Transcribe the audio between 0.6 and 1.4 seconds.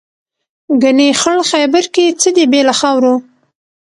ګنې خړ